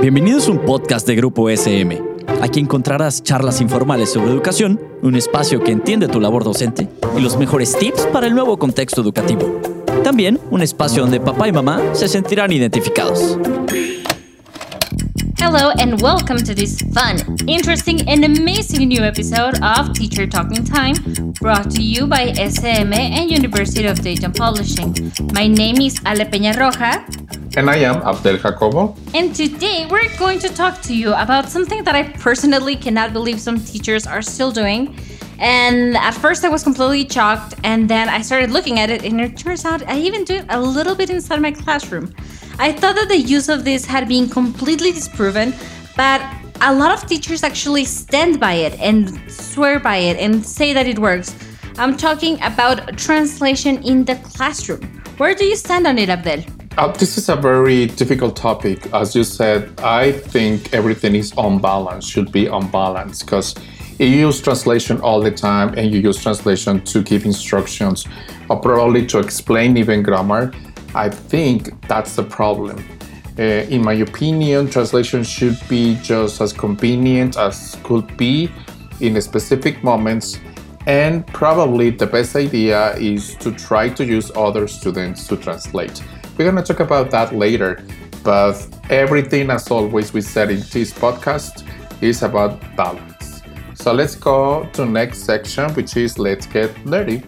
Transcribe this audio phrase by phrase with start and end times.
[0.00, 2.02] Bienvenidos a un podcast de Grupo SM.
[2.40, 7.36] Aquí encontrarás charlas informales sobre educación, un espacio que entiende tu labor docente y los
[7.36, 9.60] mejores tips para el nuevo contexto educativo.
[10.02, 13.38] También un espacio donde papá y mamá se sentirán identificados.
[15.38, 17.16] Hello and welcome to this fun,
[17.46, 20.94] interesting, and amazing new episode of Teacher Talking Time,
[21.40, 24.94] brought to you by SM and University of Dayton Publishing.
[25.34, 27.04] My name is Ale Peña Roja.
[27.54, 28.96] And I am Abdel Jacobo.
[29.12, 33.38] And today we're going to talk to you about something that I personally cannot believe
[33.38, 34.96] some teachers are still doing.
[35.38, 39.20] And at first I was completely shocked, and then I started looking at it, and
[39.20, 42.14] it turns out I even do it a little bit inside my classroom.
[42.58, 45.52] I thought that the use of this had been completely disproven,
[45.94, 46.22] but
[46.62, 50.86] a lot of teachers actually stand by it and swear by it and say that
[50.86, 51.34] it works.
[51.76, 55.02] I'm talking about translation in the classroom.
[55.18, 56.44] Where do you stand on it, Abdel?
[56.78, 58.86] Uh, this is a very difficult topic.
[58.94, 63.54] As you said, I think everything is on balance, should be on balance, because
[63.98, 68.06] you use translation all the time and you use translation to give instructions
[68.48, 70.50] or probably to explain even grammar.
[70.94, 72.82] I think that's the problem.
[73.38, 78.50] Uh, in my opinion, translation should be just as convenient as could be
[79.00, 80.38] in specific moments.
[80.86, 86.02] And probably the best idea is to try to use other students to translate.
[86.36, 87.82] We're going to talk about that later.
[88.22, 91.64] But everything, as always, we said in this podcast
[92.00, 93.42] is about balance.
[93.74, 97.24] So let's go to next section, which is let's get nerdy.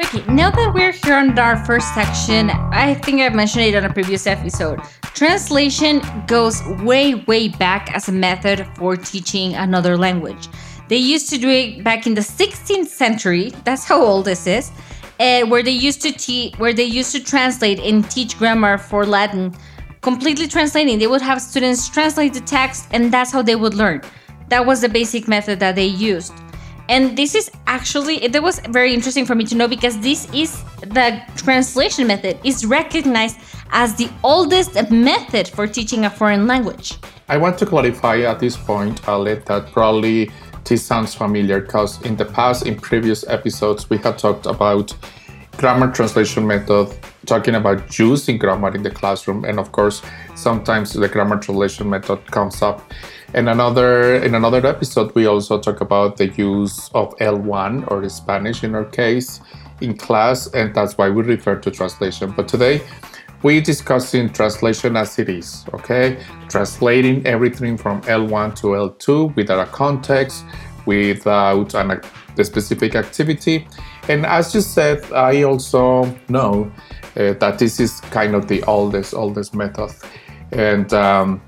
[0.00, 3.84] Okay, now that we're here on our first section, I think I mentioned it on
[3.84, 4.80] a previous episode.
[5.14, 10.48] Translation goes way, way back as a method for teaching another language.
[10.88, 13.50] They used to do it back in the 16th century.
[13.64, 14.70] That's how old this is.
[15.20, 19.06] Uh, where they used to teach, where they used to translate and teach grammar for
[19.06, 19.54] Latin,
[20.00, 20.98] completely translating.
[20.98, 24.02] They would have students translate the text, and that's how they would learn.
[24.48, 26.32] That was the basic method that they used.
[26.88, 30.62] And this is actually that was very interesting for me to know because this is
[30.80, 33.38] the translation method is recognized
[33.70, 36.98] as the oldest method for teaching a foreign language.
[37.28, 40.30] I want to clarify at this point, Ale, that probably
[40.64, 44.94] this sounds familiar because in the past, in previous episodes, we had talked about
[45.56, 46.94] grammar translation method,
[47.26, 50.02] talking about using grammar in the classroom, and of course,
[50.34, 52.82] sometimes the grammar translation method comes up.
[53.34, 58.62] In another in another episode, we also talk about the use of L1 or Spanish
[58.62, 59.40] in our case
[59.80, 62.32] in class, and that's why we refer to translation.
[62.36, 62.82] But today,
[63.42, 66.22] we're discussing translation as it is, okay?
[66.48, 70.44] Translating everything from L1 to L2 without a context,
[70.86, 72.00] without an,
[72.38, 73.66] a specific activity.
[74.08, 76.70] And as you said, I also know
[77.16, 79.90] uh, that this is kind of the oldest, oldest method.
[80.52, 81.40] And um,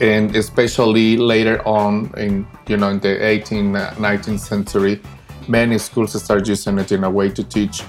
[0.00, 5.00] and especially later on in you know in the 18th 19th century
[5.48, 7.82] many schools start using it in a way to teach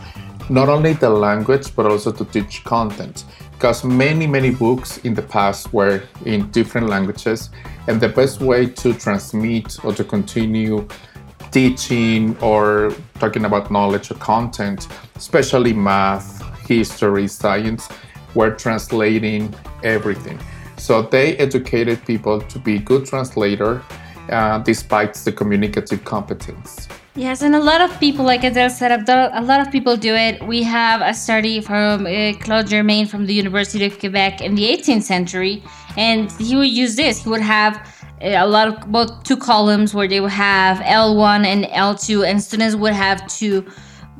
[0.49, 5.21] not only the language but also to teach content because many many books in the
[5.21, 7.49] past were in different languages
[7.87, 10.87] and the best way to transmit or to continue
[11.51, 17.89] teaching or talking about knowledge or content especially math history science
[18.35, 20.39] were translating everything
[20.77, 23.83] so they educated people to be good translator
[24.29, 26.87] uh, despite the communicative competence.
[27.19, 30.41] Yes, and a lot of people, like Abdel said, a lot of people do it.
[30.41, 34.63] We have a study from uh, Claude Germain from the University of Quebec in the
[34.63, 35.61] 18th century,
[35.97, 37.21] and he would use this.
[37.25, 37.75] He would have
[38.23, 42.41] uh, a lot of both two columns where they would have L1 and L2, and
[42.41, 43.65] students would have to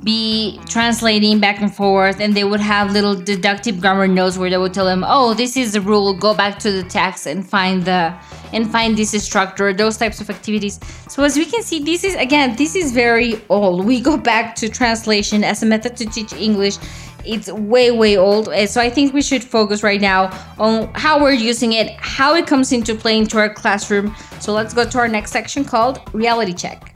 [0.03, 4.57] be translating back and forth and they would have little deductive grammar notes where they
[4.57, 7.83] would tell them oh this is the rule go back to the text and find
[7.83, 8.15] the
[8.53, 10.79] and find this structure those types of activities.
[11.07, 13.85] So as we can see this is again this is very old.
[13.85, 16.77] We go back to translation as a method to teach english.
[17.25, 18.49] It's way way old.
[18.67, 22.47] So i think we should focus right now on how we're using it how it
[22.47, 24.15] comes into play into our classroom.
[24.39, 26.88] So let's go to our next section called reality check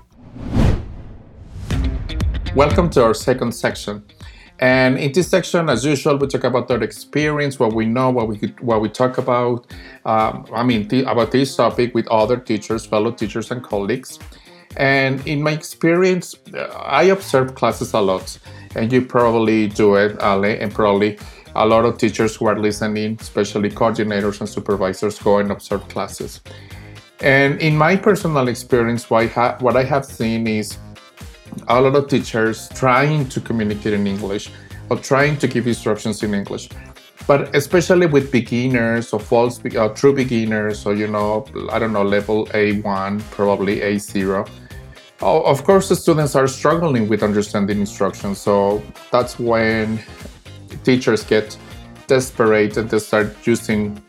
[2.56, 4.04] Welcome to our second section.
[4.60, 8.28] And in this section, as usual, we talk about our experience, what we know, what
[8.28, 9.66] we what we talk about.
[10.06, 14.20] Um, I mean, th- about this topic with other teachers, fellow teachers, and colleagues.
[14.78, 18.38] And in my experience, uh, I observe classes a lot,
[18.76, 21.18] and you probably do it, Ale, and probably
[21.56, 26.40] a lot of teachers who are listening, especially coordinators and supervisors, go and observe classes.
[27.20, 30.78] And in my personal experience, what I, ha- what I have seen is
[31.68, 34.50] a lot of teachers trying to communicate in English
[34.90, 36.70] or trying to give instructions in English.
[37.28, 42.04] but especially with beginners or false uh, true beginners or you know i don't know
[42.04, 44.48] level a1 probably a0
[45.22, 50.00] of course the students are struggling with understanding instructions so that's when
[50.84, 51.58] teachers get
[52.08, 54.02] desperate and they start using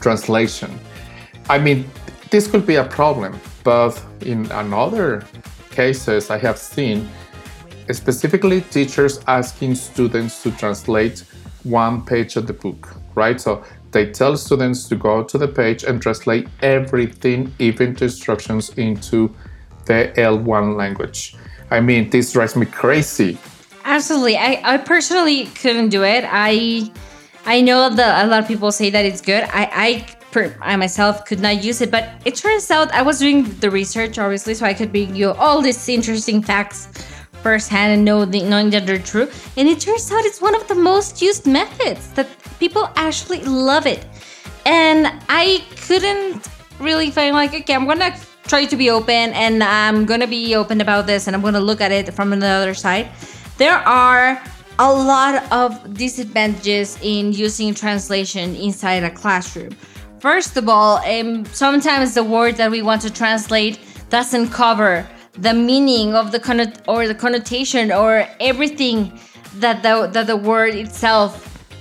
[0.00, 0.70] translation
[1.50, 1.84] i mean
[2.30, 5.22] this could be a problem but in another
[5.80, 7.08] cases i have seen
[7.94, 11.24] specifically teachers asking students to translate
[11.64, 13.40] one page of the book, right?
[13.40, 18.70] So they tell students to go to the page and translate everything, even the instructions,
[18.70, 19.34] into
[19.86, 21.36] the L1 language.
[21.70, 23.38] I mean, this drives me crazy.
[23.84, 24.36] Absolutely.
[24.36, 26.24] I, I personally couldn't do it.
[26.26, 26.90] I
[27.46, 29.44] I know that a lot of people say that it's good.
[29.44, 33.18] I, I per, I myself could not use it, but it turns out I was
[33.18, 36.88] doing the research, obviously, so I could bring you all these interesting facts
[37.42, 39.28] firsthand and know the, knowing that they're true.
[39.56, 42.28] And it turns out it's one of the most used methods that
[42.58, 44.04] people actually love it.
[44.66, 46.48] And I couldn't
[46.80, 48.14] really find like, okay, I'm gonna
[48.46, 51.80] try to be open and I'm gonna be open about this and I'm gonna look
[51.80, 53.08] at it from another side.
[53.56, 54.42] There are
[54.78, 59.76] a lot of disadvantages in using translation inside a classroom.
[60.20, 63.78] First of all, um, sometimes the word that we want to translate
[64.10, 69.18] doesn't cover the meaning of the connot or the connotation or everything
[69.54, 71.30] that the, that the word itself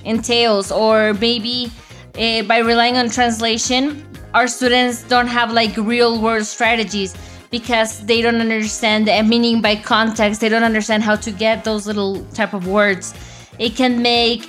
[0.06, 0.72] entails.
[0.72, 1.72] Or maybe
[2.20, 4.04] uh, by relying on translation
[4.34, 7.16] our students don't have like real world strategies
[7.50, 10.42] because they don't understand the meaning by context.
[10.42, 13.14] They don't understand how to get those little type of words.
[13.58, 14.48] It can make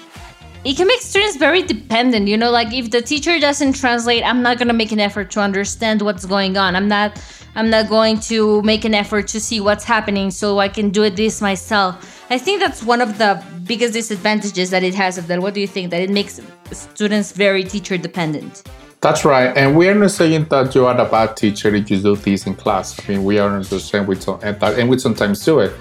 [0.68, 4.42] it can make students very dependent you know like if the teacher doesn't translate i'm
[4.42, 7.18] not going to make an effort to understand what's going on i'm not
[7.58, 11.10] I'm not going to make an effort to see what's happening so I can do
[11.10, 12.24] this myself.
[12.30, 15.40] I think that's one of the biggest disadvantages that it has of that.
[15.40, 15.90] What do you think?
[15.90, 18.62] That it makes students very teacher dependent.
[19.00, 19.56] That's right.
[19.56, 22.46] And we are not saying that you are a bad teacher if you do this
[22.46, 22.96] in class.
[23.00, 25.72] I mean, we are not saying we don't, and, and we sometimes do it.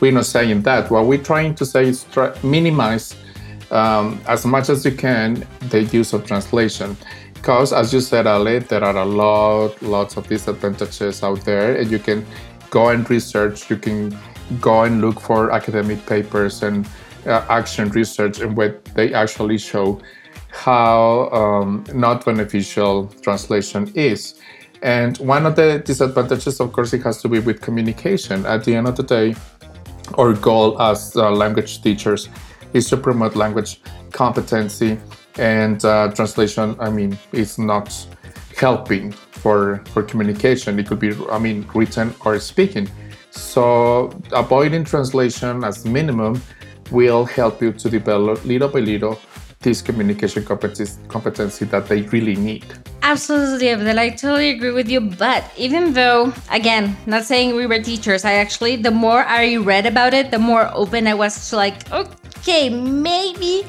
[0.00, 0.90] We're not saying that.
[0.90, 3.14] What we're trying to say is try, minimize
[3.70, 6.96] um, as much as you can the use of translation.
[7.34, 11.90] Because as you said Ale, there are a lot lots of disadvantages out there and
[11.90, 12.26] you can
[12.70, 14.16] go and research you can
[14.60, 16.86] go and look for academic papers and
[17.26, 20.00] uh, action research and what they actually show
[20.50, 24.34] how um, not beneficial translation is.
[24.82, 28.46] And one of the disadvantages of course it has to be with communication.
[28.46, 29.36] At the end of the day
[30.16, 32.28] our goal as uh, language teachers
[32.72, 33.80] is to promote language
[34.12, 34.98] competency
[35.38, 37.92] and uh, translation i mean is not
[38.56, 42.88] helping for for communication it could be i mean written or speaking
[43.30, 46.40] so avoiding translation as minimum
[46.90, 49.18] will help you to develop little by little
[49.60, 52.64] this communication competency that they really need.
[53.02, 53.98] Absolutely, Abdel.
[53.98, 55.00] I totally agree with you.
[55.00, 59.86] But even though, again, not saying we were teachers, I actually, the more I read
[59.86, 63.64] about it, the more open I was to like, okay, maybe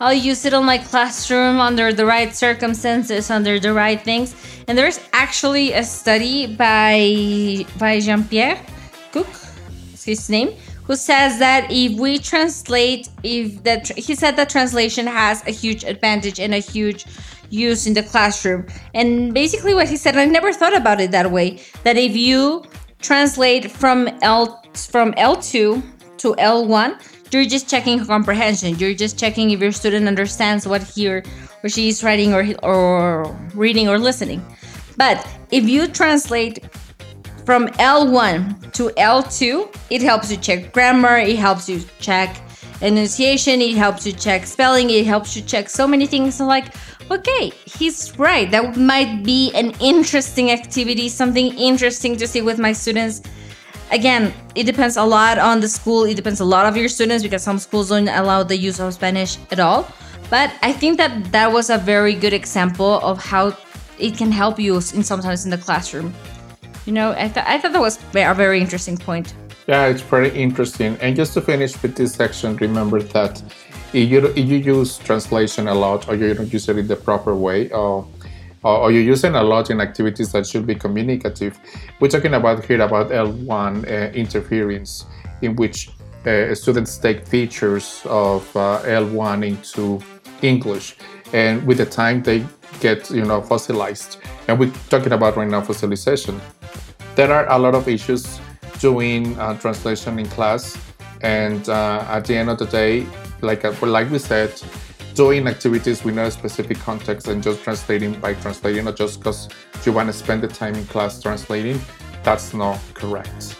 [0.00, 4.34] I'll use it on my classroom under the right circumstances, under the right things.
[4.66, 8.58] And there's actually a study by by Jean-Pierre
[9.12, 9.28] Cook,
[10.04, 10.56] his name,
[10.90, 15.84] who says that if we translate, if that he said that translation has a huge
[15.84, 17.06] advantage and a huge
[17.48, 18.66] use in the classroom.
[18.92, 21.62] And basically, what he said, I never thought about it that way.
[21.84, 22.64] That if you
[23.00, 25.80] translate from L from L2
[26.22, 26.98] to L1,
[27.32, 28.76] you're just checking comprehension.
[28.76, 31.22] You're just checking if your student understands what he or
[31.68, 34.44] she is writing or, or reading or listening.
[34.96, 36.64] But if you translate
[37.50, 42.36] from L1 to L2, it helps you check grammar, it helps you check
[42.80, 46.38] enunciation, it helps you check spelling, it helps you check so many things.
[46.38, 46.66] Like,
[47.10, 48.48] okay, he's right.
[48.52, 53.20] That might be an interesting activity, something interesting to see with my students
[53.90, 56.04] again, it depends a lot on the school.
[56.04, 58.94] It depends a lot of your students because some schools don't allow the use of
[58.94, 59.92] Spanish at all.
[60.30, 63.56] But I think that that was a very good example of how
[63.98, 66.14] it can help you in sometimes in the classroom.
[66.86, 69.34] You know, I, th- I thought that was a very interesting point.
[69.66, 70.96] Yeah, it's very interesting.
[71.00, 73.42] And just to finish with this section, remember that
[73.92, 76.96] if you, if you use translation a lot or you don't use it in the
[76.96, 78.06] proper way, or
[78.62, 81.58] or you're using a lot in activities that should be communicative.
[81.98, 85.06] We're talking about here about L1 uh, interference,
[85.40, 85.90] in which
[86.26, 90.00] uh, students take features of uh, L1 into
[90.42, 90.96] English,
[91.32, 92.44] and with the time they
[92.80, 94.18] get you know fossilized.
[94.48, 96.38] And we're talking about right now fossilization.
[97.20, 98.40] There are a lot of issues
[98.78, 100.78] doing uh, translation in class,
[101.20, 103.06] and uh, at the end of the day,
[103.42, 104.50] like uh, like we said,
[105.14, 109.50] doing activities with no specific context and just translating by translating or just because
[109.84, 111.78] you want to spend the time in class translating,
[112.22, 113.54] that's not correct.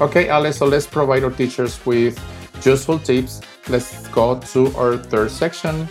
[0.00, 2.18] Okay, Ale, so let's provide our teachers with
[2.64, 3.42] useful tips.
[3.68, 5.86] Let's go to our third section.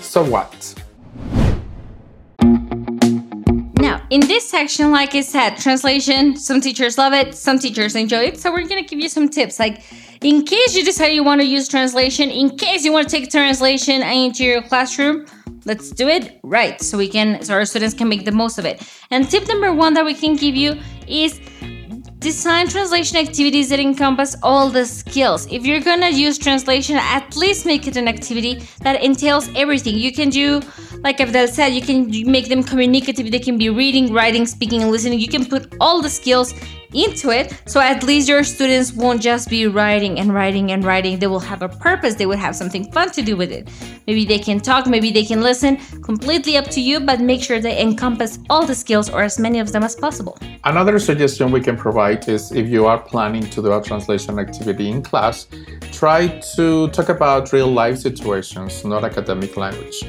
[0.00, 0.74] So what?
[4.12, 8.38] In this section, like I said, translation, some teachers love it, some teachers enjoy it.
[8.38, 9.58] So we're gonna give you some tips.
[9.58, 9.82] Like
[10.20, 13.30] in case you decide you want to use translation, in case you want to take
[13.30, 15.24] translation into your classroom,
[15.64, 18.66] let's do it right so we can so our students can make the most of
[18.66, 18.86] it.
[19.10, 20.78] And tip number one that we can give you
[21.08, 21.40] is
[22.22, 25.48] Design translation activities that encompass all the skills.
[25.50, 29.96] If you're gonna use translation, at least make it an activity that entails everything.
[29.98, 30.62] You can do,
[31.02, 33.28] like Abdel said, you can make them communicative.
[33.32, 35.18] They can be reading, writing, speaking, and listening.
[35.18, 36.54] You can put all the skills
[36.94, 37.62] into it.
[37.66, 41.18] So at least your students won't just be writing and writing and writing.
[41.18, 42.14] They will have a purpose.
[42.14, 43.68] They would have something fun to do with it.
[44.06, 45.76] Maybe they can talk maybe they can listen.
[46.02, 49.58] Completely up to you but make sure they encompass all the skills or as many
[49.58, 50.38] of them as possible.
[50.64, 54.88] Another suggestion we can provide is if you are planning to do a translation activity
[54.90, 55.46] in class
[55.92, 60.04] try to talk about real life situations not academic language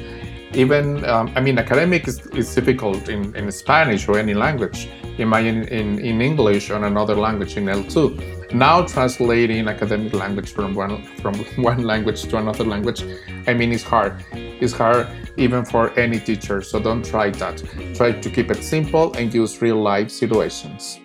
[0.54, 4.88] even um, i mean academic is, is difficult in, in spanish or any language.
[5.18, 11.04] Imagine in, in english or another language in l2 now translating academic language from one
[11.22, 13.04] from one language to another language
[13.46, 14.24] i mean it's hard.
[14.32, 15.06] It's hard
[15.36, 17.62] even for any teacher so don't try that.
[17.94, 21.00] Try to keep it simple and use real life situations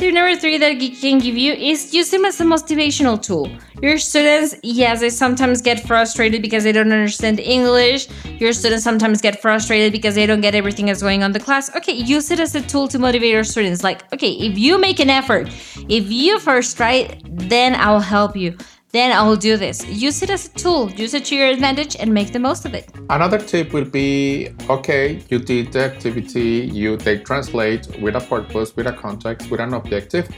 [0.00, 3.52] Tip number three that I can give you is use them as a motivational tool.
[3.82, 8.08] Your students, yes, they sometimes get frustrated because they don't understand English.
[8.40, 11.68] Your students sometimes get frustrated because they don't get everything that's going on the class.
[11.76, 13.84] Okay, use it as a tool to motivate your students.
[13.84, 15.50] Like, okay, if you make an effort,
[15.90, 18.56] if you first try, then I'll help you
[18.92, 19.86] then I will do this.
[19.86, 22.74] Use it as a tool, use it to your advantage, and make the most of
[22.74, 22.90] it.
[23.08, 28.74] Another tip will be okay, you did the activity, you they translate with a purpose,
[28.74, 30.28] with a context, with an objective.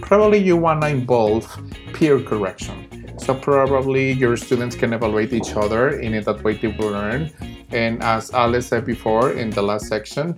[0.00, 1.46] Probably you want to involve
[1.92, 2.88] peer correction.
[3.18, 7.30] So probably your students can evaluate each other in that way they will learn.
[7.70, 10.36] And as Ale said before in the last section,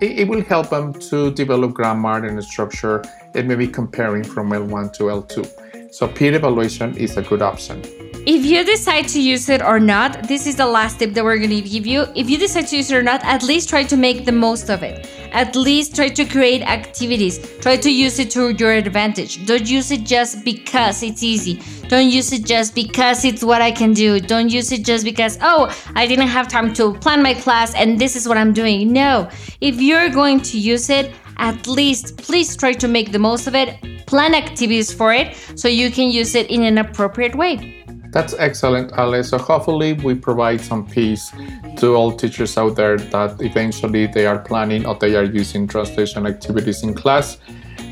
[0.00, 3.02] it, it will help them to develop grammar and structure
[3.34, 5.63] and maybe comparing from L1 to L2.
[5.94, 7.80] So peer evaluation is a good option.
[8.26, 11.36] If you decide to use it or not, this is the last tip that we're
[11.36, 12.06] going to give you.
[12.16, 14.70] If you decide to use it or not, at least try to make the most
[14.70, 15.08] of it.
[15.30, 17.38] At least try to create activities.
[17.60, 19.46] Try to use it to your advantage.
[19.46, 21.60] Don't use it just because it's easy.
[21.86, 24.18] Don't use it just because it's what I can do.
[24.18, 28.00] Don't use it just because, oh, I didn't have time to plan my class and
[28.00, 28.92] this is what I'm doing.
[28.92, 29.30] No.
[29.60, 33.54] If you're going to use it, at least please try to make the most of
[33.54, 37.84] it plan activities for it so you can use it in an appropriate way.
[38.14, 39.24] That's excellent, Ale.
[39.24, 41.32] So hopefully we provide some peace
[41.78, 46.24] to all teachers out there that eventually they are planning or they are using translation
[46.24, 47.38] activities in class.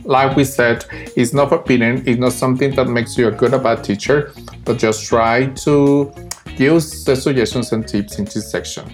[0.05, 0.85] Like we said,
[1.17, 4.33] it's not forbidden, it's not something that makes you a good or bad teacher,
[4.65, 6.13] but just try to
[6.57, 8.85] use the suggestions and tips in this section.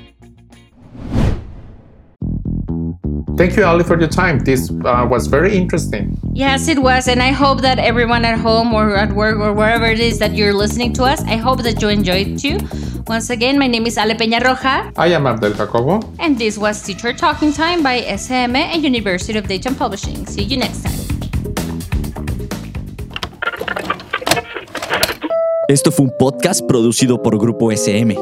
[3.39, 4.41] Thank you, Ali, for your time.
[4.41, 6.19] This uh, was very interesting.
[6.35, 7.07] Yes, it was.
[7.07, 10.35] And I hope that everyone at home or at work or wherever it is that
[10.35, 12.59] you're listening to us, I hope that you enjoyed too.
[13.07, 14.93] Once again, my name is Ale Peña Roja.
[14.97, 16.01] I am Abdel Jacobo.
[16.19, 20.27] And this was Teacher Talking Time by SM and University of Dayton Publishing.
[20.27, 20.99] See you next time.
[25.69, 28.17] Esto fue un podcast producido por Grupo SM.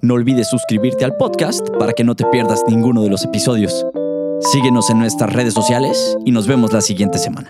[0.00, 3.84] No olvides suscribirte al podcast para que no te pierdas ninguno de los episodios.
[4.40, 7.48] Síguenos en nuestras redes sociales y nos vemos la siguiente semana.